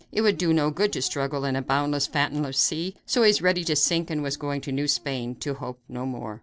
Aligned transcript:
It 0.11 0.21
would 0.21 0.39
do 0.39 0.51
no 0.51 0.71
good 0.71 0.91
to 0.93 1.01
struggle 1.03 1.45
in 1.45 1.55
a 1.55 1.61
boundless, 1.61 2.07
fathomless 2.07 2.57
sea; 2.57 2.95
so 3.05 3.21
he 3.21 3.27
was 3.27 3.43
ready 3.43 3.63
to 3.65 3.75
sink 3.75 4.09
and 4.09 4.23
was 4.23 4.35
going 4.35 4.61
to 4.61 4.71
New 4.71 4.87
Spain 4.87 5.35
to 5.41 5.53
hope 5.53 5.79
no 5.87 6.07
more. 6.07 6.39